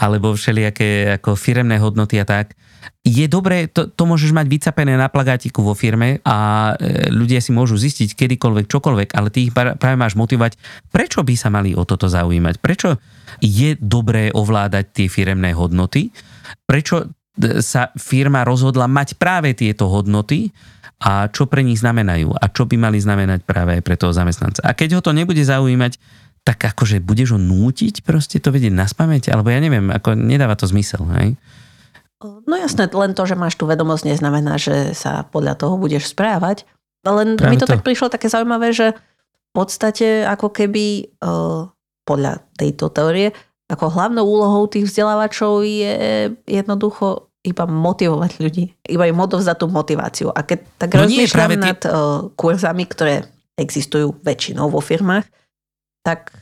[0.00, 2.58] alebo všelijaké ako firemné hodnoty a tak.
[3.04, 7.52] Je dobré, to, to môžeš mať vycapené na plagátiku vo firme a e, ľudia si
[7.52, 10.56] môžu zistiť kedykoľvek, čokoľvek, ale ty ich práve máš motivovať,
[10.88, 12.96] prečo by sa mali o toto zaujímať, prečo
[13.44, 16.12] je dobré ovládať tie firemné hodnoty,
[16.64, 20.48] prečo e, sa firma rozhodla mať práve tieto hodnoty
[21.02, 24.62] a čo pre nich znamenajú a čo by mali znamenať práve aj pre toho zamestnanca.
[24.62, 25.98] A keď ho to nebude zaujímať,
[26.44, 30.54] tak akože budeš ho nútiť proste to vedieť na spameť, alebo ja neviem, ako nedáva
[30.60, 31.40] to zmysel, hej?
[32.24, 36.68] No jasné, len to, že máš tú vedomosť, neznamená, že sa podľa toho budeš správať.
[37.04, 41.16] Len Práve mi to, to tak prišlo také zaujímavé, že v podstate ako keby
[42.04, 43.32] podľa tejto teórie,
[43.68, 45.92] ako hlavnou úlohou tých vzdelávačov je
[46.44, 48.72] jednoducho iba motivovať ľudí.
[48.88, 50.28] Iba im odovzdať tú motiváciu.
[50.32, 53.28] A keď tak no rozmýšľam nie, nad uh, kurzami, ktoré
[53.60, 55.28] existujú väčšinou vo firmách,
[56.02, 56.32] tak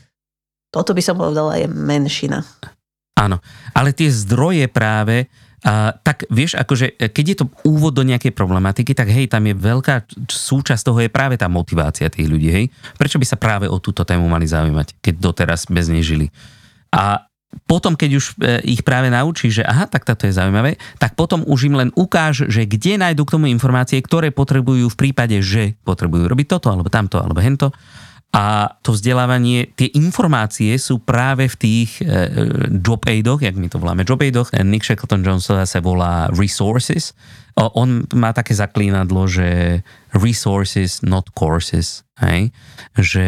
[0.73, 2.47] toto by som povedala je menšina.
[3.19, 3.43] Áno,
[3.77, 5.29] ale tie zdroje práve
[5.63, 9.55] a, tak vieš, akože keď je to úvod do nejakej problematiky, tak hej, tam je
[9.55, 12.67] veľká súčasť toho je práve tá motivácia tých ľudí, hej.
[12.99, 16.35] Prečo by sa práve o túto tému mali zaujímať, keď doteraz bez nej žili?
[16.91, 17.31] A
[17.69, 21.45] potom, keď už e, ich práve naučí, že aha, tak toto je zaujímavé, tak potom
[21.45, 25.77] už im len ukáž, že kde nájdú k tomu informácie, ktoré potrebujú v prípade, že
[25.85, 27.73] potrebujú robiť toto, alebo tamto, alebo hento.
[28.33, 32.09] A to vzdelávanie, tie informácie sú práve v tých e,
[32.81, 34.49] job aidoch, jak my to voláme job aidoch.
[34.65, 37.13] Nick Shackleton Jones sa volá resources.
[37.61, 39.81] O, on má také zaklínadlo, že
[40.17, 42.09] resources, not courses.
[42.25, 42.57] Hej?
[42.97, 43.27] Že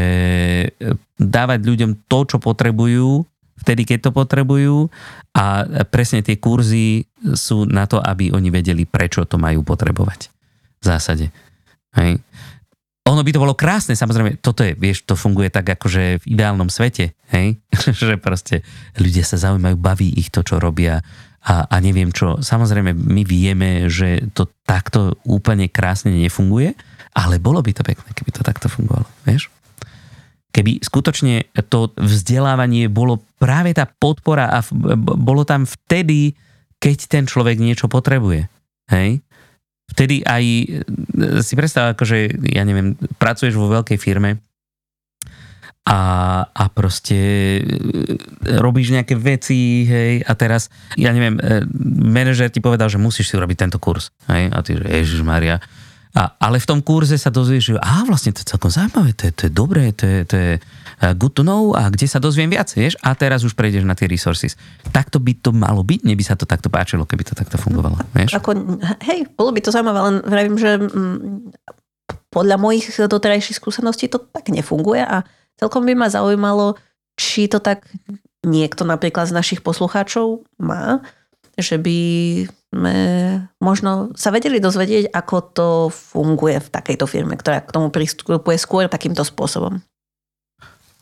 [0.72, 3.28] e, dávať ľuďom to, čo potrebujú,
[3.60, 4.90] vtedy, keď to potrebujú
[5.34, 10.30] a presne tie kurzy sú na to, aby oni vedeli, prečo to majú potrebovať.
[10.78, 11.30] V zásade.
[11.94, 12.18] Hej
[13.04, 16.72] ono by to bolo krásne, samozrejme, toto je, vieš, to funguje tak akože v ideálnom
[16.72, 17.60] svete, hej,
[18.00, 18.64] že proste
[18.96, 21.04] ľudia sa zaujímajú, baví ich to, čo robia
[21.44, 22.40] a, a neviem čo.
[22.40, 26.72] Samozrejme, my vieme, že to takto úplne krásne nefunguje,
[27.12, 29.52] ale bolo by to pekné, keby to takto fungovalo, vieš.
[30.54, 34.62] Keby skutočne to vzdelávanie bolo práve tá podpora a
[35.02, 36.38] bolo tam vtedy,
[36.78, 38.46] keď ten človek niečo potrebuje.
[38.94, 39.24] Hej?
[39.90, 40.44] vtedy aj
[41.44, 44.40] si predstav, akože, ja neviem, pracuješ vo veľkej firme
[45.84, 46.00] a,
[46.48, 47.18] a proste
[47.60, 47.62] e,
[48.56, 51.60] robíš nejaké veci, hej, a teraz, ja neviem, e,
[52.08, 55.60] manažer ti povedal, že musíš si urobiť tento kurz, hej, a ty, že Ježiš Maria,
[56.14, 59.26] a, ale v tom kurze sa dozvieš, že á, vlastne to je celkom zaujímavé, to
[59.26, 60.52] je, to je dobré, to je, to je
[61.18, 62.94] good to know a kde sa dozviem viac, vieš?
[63.02, 64.54] A teraz už prejdeš na tie resources.
[64.94, 68.38] Takto by to malo byť, neby sa to takto páčilo, keby to takto fungovalo, vieš?
[68.38, 68.54] Ako,
[69.04, 71.50] hej, bolo by to zaujímavé, len vravím, že mm,
[72.30, 75.26] podľa mojich doterajších skúseností to tak nefunguje a
[75.58, 76.78] celkom by ma zaujímalo,
[77.18, 77.90] či to tak
[78.46, 81.02] niekto napríklad z našich poslucháčov má,
[81.58, 81.98] že by
[82.74, 82.96] sme
[83.62, 88.90] možno sa vedeli dozvedieť, ako to funguje v takejto firme, ktorá k tomu pristupuje skôr
[88.90, 89.78] takýmto spôsobom.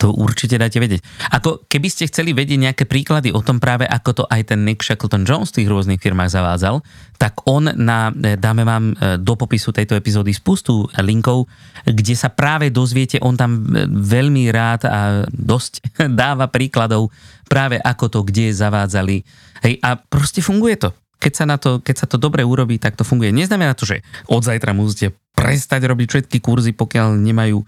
[0.02, 0.98] To určite dáte vedieť.
[1.30, 4.82] Ako keby ste chceli vedieť nejaké príklady o tom práve, ako to aj ten Nick
[4.82, 6.82] Shackleton Jones v tých rôznych firmách zavádzal,
[7.22, 11.46] tak on na, e, dáme vám e, do popisu tejto epizódy spustu linkov,
[11.86, 17.14] kde sa práve dozviete, on tam e, veľmi rád a dosť dáva príkladov
[17.46, 19.22] práve ako to, kde zavádzali.
[19.62, 20.90] Hej, a proste funguje to
[21.22, 23.30] keď sa, na to, keď sa to dobre urobí, tak to funguje.
[23.30, 27.62] Neznamená to, že od zajtra musíte prestať robiť všetky kurzy, pokiaľ nemajú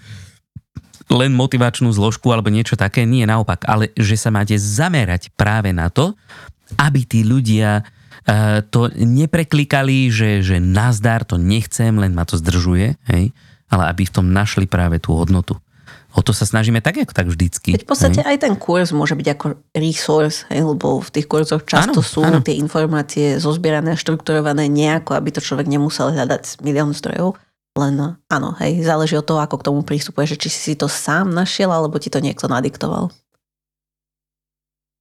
[1.13, 5.93] len motivačnú zložku alebo niečo také, nie naopak, ale že sa máte zamerať práve na
[5.93, 6.17] to,
[6.81, 12.97] aby tí ľudia uh, to nepreklikali, že, že nazdar, to nechcem, len ma to zdržuje,
[13.13, 13.25] hej?
[13.69, 15.61] ale aby v tom našli práve tú hodnotu.
[16.15, 17.75] O to sa snažíme tak, ako tak vždycky.
[17.75, 18.29] Veď v podstate hej?
[18.31, 20.63] aj ten kurz môže byť ako resource, hej?
[20.63, 22.39] lebo v tých kurzoch často áno, sú áno.
[22.39, 27.35] tie informácie zozbierané, štrukturované nejako, aby to človek nemusel hľadať milión zdrojov.
[27.75, 27.95] Len
[28.31, 31.99] áno, hej, záleží od toho, ako k tomu prístupuje, či si to sám našiel, alebo
[31.99, 33.11] ti to niekto nadiktoval.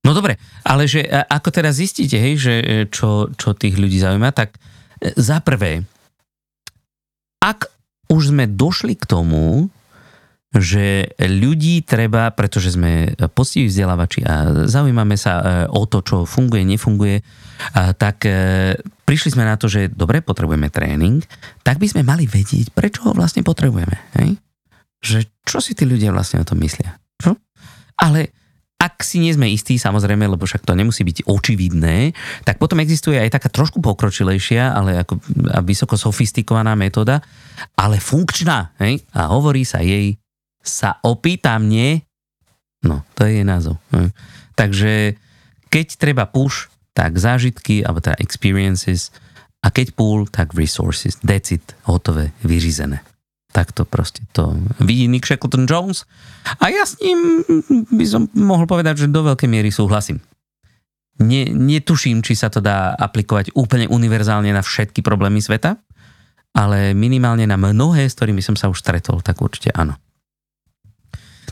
[0.04, 0.36] No dobre,
[0.68, 4.60] ale že ako teraz zistíte, hej, že e, čo, čo tých ľudí zaujíma, tak
[5.00, 5.88] e, za prvé,
[7.40, 7.72] ak
[8.12, 9.72] už sme došli k tomu,
[10.54, 16.62] že ľudí treba, pretože sme postiví vzdelávači a zaujímame sa e, o to, čo funguje,
[16.62, 17.26] nefunguje,
[17.74, 18.28] tak
[19.08, 21.24] prišli sme na to, že dobre, potrebujeme tréning,
[21.64, 23.96] tak by sme mali vedieť, prečo ho vlastne potrebujeme.
[24.20, 24.36] Hej?
[25.00, 27.00] Že čo si tí ľudia vlastne o tom myslia.
[27.20, 27.40] Čo?
[28.00, 28.36] Ale
[28.84, 32.12] ak si nie sme istí, samozrejme, lebo však to nemusí byť očividné,
[32.44, 35.24] tak potom existuje aj taká trošku pokročilejšia, ale ako
[35.64, 37.24] vysoko sofistikovaná metóda,
[37.80, 38.76] ale funkčná.
[38.84, 39.08] Hej?
[39.16, 40.20] A hovorí sa jej,
[40.64, 42.00] sa opýtam, nie?
[42.88, 43.78] No, to je názov.
[43.92, 44.16] Hej?
[44.56, 44.92] Takže
[45.68, 49.12] keď treba push, tak zážitky, alebo teda experiences
[49.64, 51.20] a keď pool, tak resources.
[51.20, 51.76] That's it.
[51.84, 53.02] Hotové, vyřízené.
[53.54, 56.10] Tak to proste to vidí Nick Shackleton Jones
[56.58, 57.46] a ja s ním
[57.94, 60.18] by som mohol povedať, že do veľkej miery súhlasím.
[61.22, 65.78] Ne, netuším, či sa to dá aplikovať úplne univerzálne na všetky problémy sveta,
[66.58, 69.94] ale minimálne na mnohé, s ktorými som sa už stretol, tak určite áno.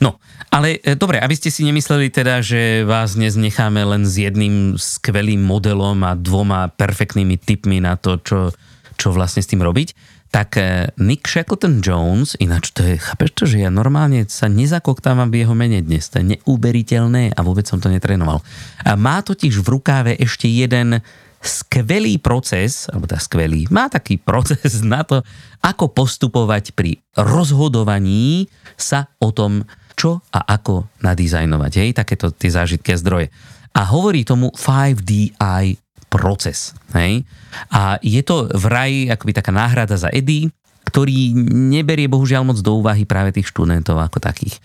[0.02, 0.18] No,
[0.50, 4.76] ale e, dobre, aby ste si nemysleli teda, že vás dnes necháme len s jedným
[4.76, 8.50] skvelým modelom a dvoma perfektnými tipmi na to, čo,
[8.98, 9.94] čo vlastne s tým robiť,
[10.34, 15.30] tak e, Nick Shackleton Jones, ináč to je, chápeš to, že ja normálne sa nezakoktávam
[15.30, 18.42] v jeho mene dnes, to je neuberiteľné a vôbec som to netrenoval.
[18.82, 21.04] A má totiž v rukáve ešte jeden
[21.42, 25.22] skvelý proces, alebo tá skvelý, má taký proces na to,
[25.62, 29.68] ako postupovať pri rozhodovaní sa o tom,
[30.02, 33.30] čo a ako nadizajnovať, hej, takéto tie zážitky zdroje.
[33.78, 35.78] A hovorí tomu 5DI
[36.10, 37.22] proces, hej.
[37.70, 40.50] A je to vraj akoby taká náhrada za Eddie,
[40.90, 44.58] ktorý neberie bohužiaľ moc do úvahy práve tých študentov ako takých.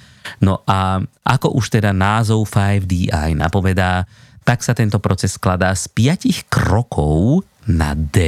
[0.42, 4.08] No a ako už teda názov 5DI napovedá,
[4.42, 8.18] tak sa tento proces skladá z piatich krokov na D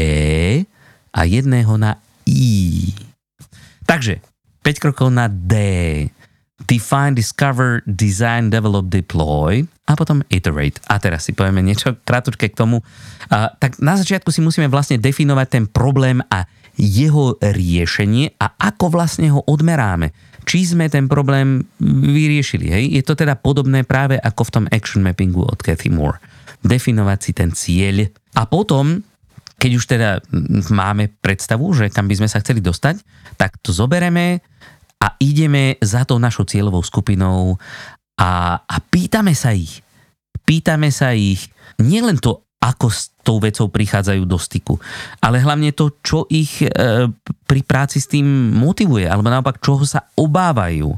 [1.10, 2.92] a jedného na I.
[3.88, 4.20] Takže
[4.62, 5.54] 5 krokov na D
[6.68, 10.76] define, discover, design, develop, deploy a potom iterate.
[10.84, 12.84] A teraz si povieme niečo krátke k tomu.
[13.32, 16.44] A, tak na začiatku si musíme vlastne definovať ten problém a
[16.78, 20.12] jeho riešenie a ako vlastne ho odmeráme.
[20.44, 22.68] Či sme ten problém vyriešili.
[22.68, 22.84] Hej?
[23.00, 26.20] Je to teda podobné práve ako v tom action mappingu od Cathy Moore.
[26.62, 29.02] Definovať si ten cieľ a potom
[29.58, 30.10] keď už teda
[30.70, 33.02] máme predstavu, že kam by sme sa chceli dostať,
[33.34, 34.38] tak to zobereme,
[34.98, 37.54] a ideme za tou našou cieľovou skupinou
[38.18, 39.80] a, a pýtame sa ich.
[40.42, 41.46] Pýtame sa ich
[41.78, 44.74] nielen to, ako s tou vecou prichádzajú do styku,
[45.22, 46.66] ale hlavne to, čo ich e,
[47.46, 48.26] pri práci s tým
[48.58, 50.90] motivuje, alebo naopak, čoho sa obávajú.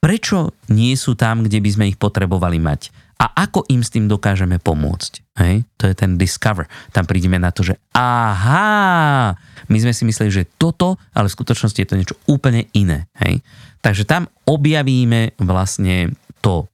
[0.00, 2.88] Prečo nie sú tam, kde by sme ich potrebovali mať?
[3.24, 5.24] A ako im s tým dokážeme pomôcť?
[5.40, 5.64] Hej?
[5.80, 6.68] To je ten discover.
[6.92, 9.32] Tam prídeme na to, že aha,
[9.72, 13.08] my sme si mysleli, že toto, ale v skutočnosti je to niečo úplne iné.
[13.24, 13.40] Hej?
[13.80, 16.12] Takže tam objavíme vlastne
[16.44, 16.68] to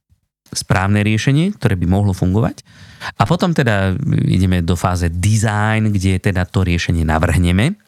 [0.51, 2.67] správne riešenie, ktoré by mohlo fungovať.
[3.15, 3.95] A potom teda
[4.27, 7.79] ideme do fáze design, kde teda to riešenie navrhneme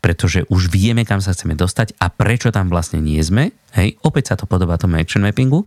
[0.00, 3.52] pretože už vieme, kam sa chceme dostať a prečo tam vlastne nie sme.
[3.76, 5.62] Hej, opäť sa to podobá tomu action mappingu.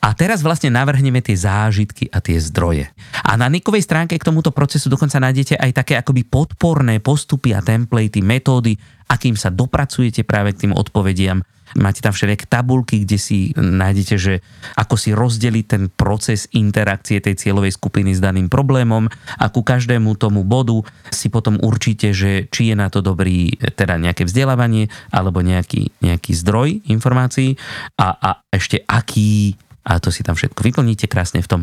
[0.00, 2.88] A teraz vlastne navrhneme tie zážitky a tie zdroje.
[3.20, 7.60] A na Nikovej stránke k tomuto procesu dokonca nájdete aj také akoby podporné postupy a
[7.60, 8.78] templatey, metódy,
[9.10, 14.34] akým sa dopracujete práve k tým odpovediam Máte tam všelijaké tabulky, kde si nájdete, že
[14.78, 20.14] ako si rozdeliť ten proces interakcie tej cieľovej skupiny s daným problémom a ku každému
[20.14, 25.42] tomu bodu si potom určite, že či je na to dobrý teda nejaké vzdelávanie alebo
[25.42, 27.58] nejaký, nejaký zdroj informácií
[27.98, 29.58] a, a ešte aký.
[29.84, 31.62] A to si tam všetko vyplníte krásne v tom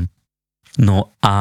[0.79, 1.35] No a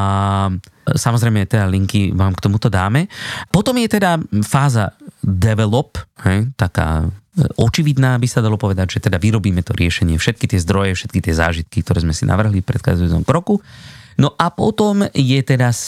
[0.90, 3.06] samozrejme teda linky vám k tomuto dáme.
[3.54, 4.90] Potom je teda fáza
[5.22, 7.06] develop, hej, taká
[7.54, 11.34] očividná, by sa dalo povedať, že teda vyrobíme to riešenie, všetky tie zdroje, všetky tie
[11.34, 13.54] zážitky, ktoré sme si navrhli v predchádzajúcom kroku.
[14.20, 15.78] No a potom je teda e,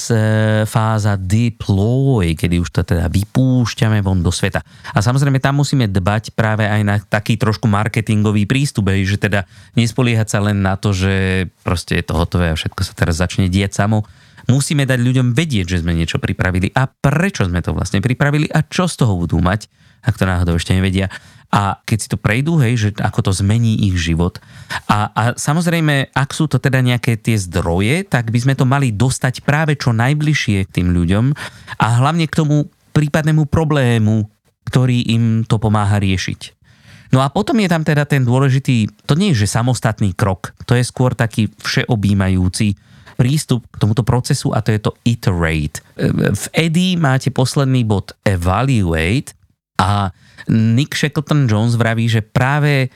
[0.64, 4.64] fáza deploy, kedy už to teda vypúšťame von do sveta.
[4.96, 9.44] A samozrejme tam musíme dbať práve aj na taký trošku marketingový prístup, že teda
[9.76, 13.52] nespoliehať sa len na to, že proste je to hotové a všetko sa teraz začne
[13.52, 14.08] diať samo.
[14.48, 18.64] Musíme dať ľuďom vedieť, že sme niečo pripravili a prečo sme to vlastne pripravili a
[18.64, 19.68] čo z toho budú mať
[20.02, 21.06] ak to náhodou ešte nevedia.
[21.52, 24.40] A keď si to prejdú, hej, že ako to zmení ich život.
[24.88, 28.88] A, a samozrejme, ak sú to teda nejaké tie zdroje, tak by sme to mali
[28.88, 31.24] dostať práve čo najbližšie k tým ľuďom
[31.76, 34.32] a hlavne k tomu prípadnému problému,
[34.64, 36.56] ktorý im to pomáha riešiť.
[37.12, 40.72] No a potom je tam teda ten dôležitý, to nie je že samostatný krok, to
[40.72, 42.80] je skôr taký všeobjímajúci
[43.20, 45.84] prístup k tomuto procesu a to je to iterate.
[46.32, 49.36] V EDI máte posledný bod evaluate
[49.78, 50.12] a
[50.50, 52.90] Nick Shackleton Jones vraví, že práve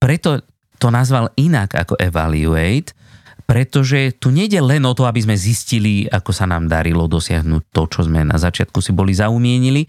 [0.00, 0.40] preto
[0.76, 2.92] to nazval inak ako evaluate,
[3.46, 7.82] pretože tu nejde len o to, aby sme zistili, ako sa nám darilo dosiahnuť to,
[7.86, 9.86] čo sme na začiatku si boli zaumienili,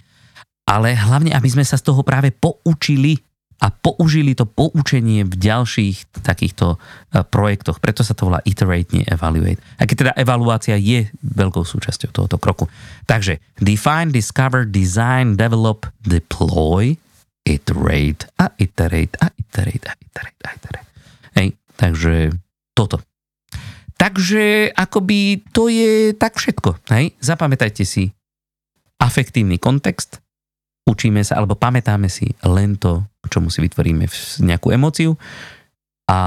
[0.67, 3.17] ale hlavne, aby sme sa z toho práve poučili
[3.57, 7.81] a použili to poučenie v ďalších takýchto eh, projektoch.
[7.81, 9.61] Preto sa to volá iterate, nie evaluate.
[9.81, 12.65] A keď teda evaluácia je veľkou súčasťou tohoto kroku.
[13.09, 16.93] Takže define, discover, design, develop, deploy,
[17.47, 20.89] iterate a iterate a iterate a iterate a iterate.
[21.37, 21.47] Hej,
[21.79, 22.13] takže
[22.77, 23.01] toto.
[23.97, 26.77] Takže akoby to je tak všetko.
[26.93, 27.17] Hej?
[27.17, 28.13] Zapamätajte si
[29.01, 30.21] afektívny kontext,
[30.87, 34.07] učíme sa alebo pamätáme si len to, čomu si vytvoríme
[34.41, 35.19] nejakú emóciu.
[36.07, 36.19] A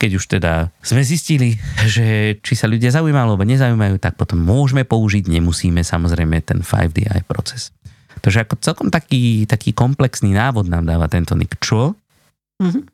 [0.00, 4.88] keď už teda sme zistili, že či sa ľudia zaujímajú alebo nezaujímajú, tak potom môžeme
[4.88, 7.68] použiť, nemusíme samozrejme ten 5DI proces.
[8.24, 11.60] Takže ako celkom taký, taký komplexný návod nám dáva tento Nick.
[11.60, 11.92] Čo?
[12.60, 12.84] Mm-hmm.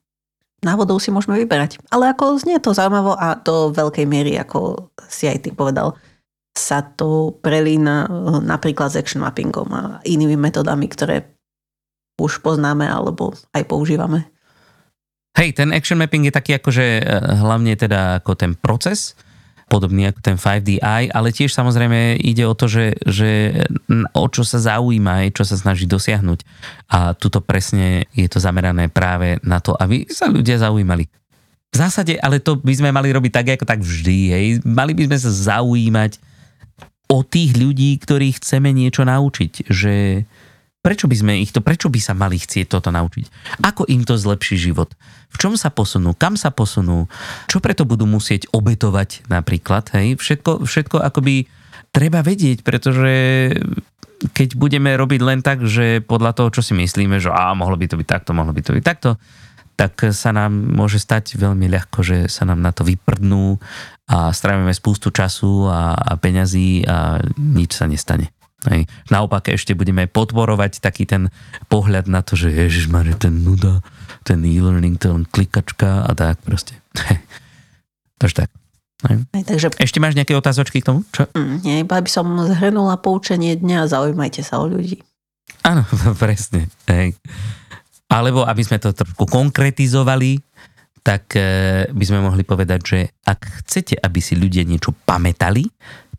[0.63, 1.79] návodov si môžeme vyberať.
[1.91, 5.95] Ale ako znie to zaujímavo a do veľkej miery, ako si aj ty povedal,
[6.57, 8.11] sa to prelína eh,
[8.43, 11.37] napríklad s action mappingom a inými metodami, ktoré
[12.17, 14.25] už poznáme alebo aj používame.
[15.37, 17.05] Hej, ten action mapping je taký akože
[17.45, 19.13] hlavne teda ako ten proces,
[19.67, 23.53] podobný ako ten 5DI, ale tiež samozrejme ide o to, že, že
[24.15, 26.41] o čo sa zaujíma, čo sa snaží dosiahnuť.
[26.95, 31.11] A tuto presne je to zamerané práve na to, aby sa ľudia zaujímali.
[31.75, 34.19] V zásade, ale to by sme mali robiť tak, ako tak vždy.
[34.31, 34.47] Hej.
[34.63, 36.17] Mali by sme sa zaujímať
[37.07, 39.71] o tých ľudí, ktorých chceme niečo naučiť.
[39.71, 39.95] Že
[40.83, 43.59] prečo by sme ich to, prečo by sa mali chcieť toto naučiť?
[43.63, 44.95] Ako im to zlepší život?
[45.35, 46.15] V čom sa posunú?
[46.15, 47.11] Kam sa posunú?
[47.51, 49.91] Čo preto budú musieť obetovať napríklad?
[49.99, 50.19] Hej?
[50.19, 51.51] Všetko, všetko akoby
[51.91, 53.15] treba vedieť, pretože
[54.33, 57.87] keď budeme robiť len tak, že podľa toho, čo si myslíme, že á, mohlo by
[57.91, 59.21] to byť takto, mohlo by to byť takto,
[59.77, 63.61] tak sa nám môže stať veľmi ľahko, že sa nám na to vyprdnú
[64.07, 68.31] a strávime spústu času a, a peňazí a nič sa nestane.
[68.67, 68.91] Hej.
[69.13, 71.31] Naopak ešte budeme podporovať taký ten
[71.71, 72.91] pohľad na to, že ježiš
[73.21, 73.85] ten nuda,
[74.27, 76.79] ten e-learning, ten klikačka a tak proste.
[78.21, 78.51] Takže tak.
[79.05, 79.69] Hej, takže...
[79.77, 81.05] Ešte máš nejaké otázočky k tomu?
[81.13, 81.29] Čo?
[81.37, 85.05] Mm, nie, iba by som zhrnula poučenie dňa a zaujímajte sa o ľudí.
[85.61, 85.85] Áno,
[86.23, 86.73] presne.
[86.89, 87.13] Hej.
[88.09, 90.41] Alebo aby sme to trošku konkretizovali,
[91.07, 95.71] tak eh, by sme mohli povedať, že ak chcete, aby si ľudia niečo pamätali,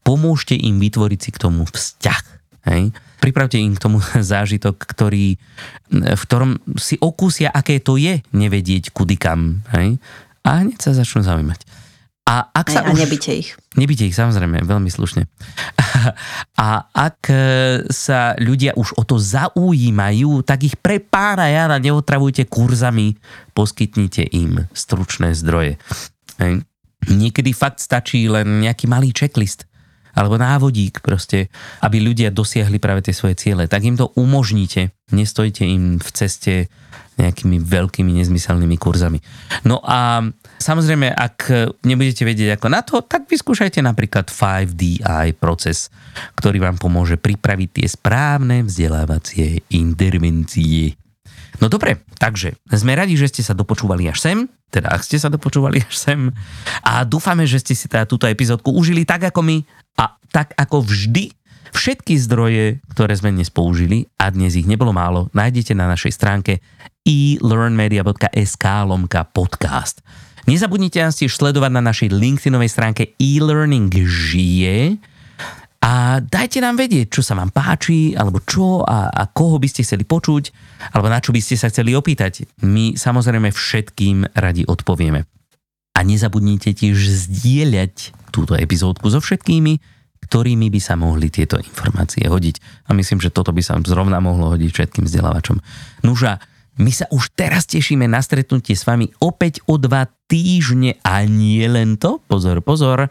[0.07, 2.23] pomôžte im vytvoriť si k tomu vzťah.
[2.71, 2.95] Hej?
[3.19, 3.99] Pripravte im k tomu
[4.31, 5.35] zážitok, ktorý,
[5.91, 9.67] v ktorom si okúsia, aké to je nevedieť kudy kam.
[9.75, 9.99] Hej?
[10.47, 11.66] A hneď sa začnú zaujímať.
[12.28, 13.07] A, ak sa a už...
[13.07, 13.55] nebyte ich.
[13.80, 15.23] Nebyte ich, samozrejme, veľmi slušne.
[16.59, 17.39] A ak e,
[17.88, 23.15] sa ľudia už o to zaujímajú, tak ich pre pána jara neotravujte kurzami,
[23.55, 25.80] poskytnite im stručné zdroje.
[26.43, 26.67] Hej.
[27.07, 29.63] Niekedy fakt stačí len nejaký malý checklist
[30.18, 31.53] alebo návodík proste,
[31.86, 34.89] aby ľudia dosiahli práve tie svoje ciele, tak im to umožníte.
[35.13, 36.53] Nestojte im v ceste
[37.18, 39.18] nejakými veľkými nezmyselnými kurzami.
[39.65, 40.22] No a
[40.61, 41.49] samozrejme, ak
[41.82, 45.89] nebudete vedieť ako na to, tak vyskúšajte napríklad 5DI proces,
[46.38, 50.93] ktorý vám pomôže pripraviť tie správne vzdelávacie intervencie.
[51.58, 54.38] No dobre, takže sme radi, že ste sa dopočúvali až sem,
[54.70, 56.20] teda ak ste sa dopočúvali až sem
[56.86, 59.58] a dúfame, že ste si teda túto epizódku užili tak ako my
[59.97, 61.34] a tak ako vždy,
[61.74, 66.62] všetky zdroje, ktoré sme dnes použili, a dnes ich nebolo málo, nájdete na našej stránke
[67.08, 70.05] elearnmedia.sk lomka podcast.
[70.47, 74.95] Nezabudnite nás tiež sledovať na našej LinkedInovej stránke e-learning žije
[75.78, 79.86] a dajte nám vedieť, čo sa vám páči, alebo čo a, a koho by ste
[79.86, 80.49] chceli počuť,
[80.97, 82.49] alebo na čo by ste sa chceli opýtať.
[82.65, 85.30] My samozrejme všetkým radi odpovieme.
[85.93, 86.97] A nezabudnite tiež
[87.30, 89.78] zdieľať túto epizódku so všetkými,
[90.28, 92.89] ktorými by sa mohli tieto informácie hodiť.
[92.89, 95.61] A myslím, že toto by sa zrovna mohlo hodiť všetkým vzdelávačom.
[96.01, 96.41] Nuža,
[96.78, 101.63] my sa už teraz tešíme na stretnutie s vami opäť o dva týždne a nie
[101.65, 103.07] len to, pozor, pozor,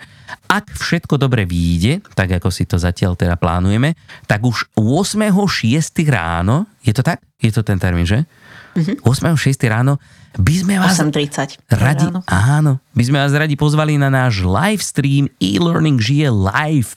[0.46, 3.96] ak všetko dobre vyjde, tak ako si to zatiaľ teda plánujeme,
[4.28, 6.04] tak už 8.6.
[6.12, 7.24] ráno, je to tak?
[7.40, 8.28] Je to ten termín, že?
[8.76, 9.00] Mm-hmm.
[9.08, 9.64] 8.6.
[9.72, 9.96] ráno
[10.36, 12.20] by sme vás 8.30 radi, ráno.
[12.28, 16.92] áno, by sme vás radi pozvali na náš live stream e-learning žije live,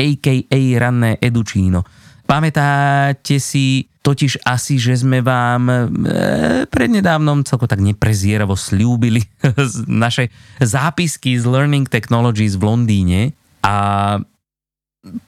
[0.00, 0.60] a.k.a.
[0.80, 1.84] ranné edučíno.
[2.30, 5.76] Pamätáte si totiž asi, že sme vám e,
[6.70, 9.26] prednedávnom celko tak neprezieravo slúbili
[10.06, 10.30] naše
[10.62, 13.20] zápisky z Learning Technologies v Londýne
[13.66, 13.74] a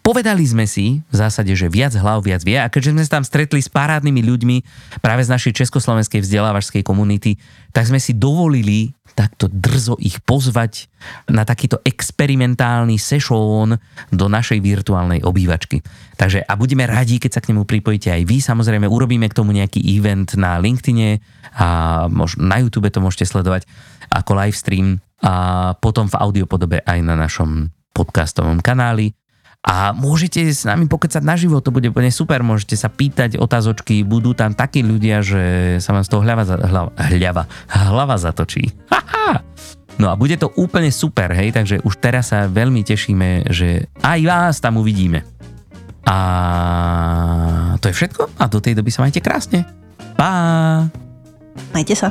[0.05, 2.61] Povedali sme si v zásade, že viac hlav viac vie.
[2.61, 4.57] A keďže sme sa tam stretli s parádnymi ľuďmi
[5.01, 7.41] práve z našej československej vzdelávačskej komunity,
[7.73, 10.89] tak sme si dovolili takto drzo ich pozvať
[11.29, 13.77] na takýto experimentálny session
[14.09, 15.85] do našej virtuálnej obývačky.
[16.17, 18.41] Takže a budeme radi, keď sa k nemu pripojíte aj vy.
[18.41, 21.21] Samozrejme, urobíme k tomu nejaký event na LinkedIne
[21.57, 21.69] a
[22.41, 23.69] na YouTube to môžete sledovať
[24.13, 29.15] ako live stream a potom v audiopodobe aj na našom podcastovom kanáli
[29.63, 34.35] a môžete s nami pokecať naživo, to bude úplne super, môžete sa pýtať otázočky, budú
[34.35, 38.75] tam takí ľudia, že sa vám z toho hľava, hlava, hľava, hlava zatočí.
[40.03, 44.21] No a bude to úplne super, hej, takže už teraz sa veľmi tešíme, že aj
[44.27, 45.23] vás tam uvidíme.
[46.03, 46.19] A
[47.79, 49.63] to je všetko a do tej doby sa majte krásne.
[50.19, 50.91] Pa!
[51.71, 52.11] Majte sa.